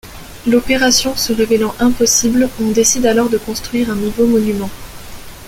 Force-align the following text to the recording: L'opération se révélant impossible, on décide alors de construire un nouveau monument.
L'opération 0.47 1.15
se 1.15 1.31
révélant 1.31 1.75
impossible, 1.79 2.49
on 2.59 2.71
décide 2.71 3.05
alors 3.05 3.29
de 3.29 3.37
construire 3.37 3.91
un 3.91 3.95
nouveau 3.95 4.25
monument. 4.25 4.71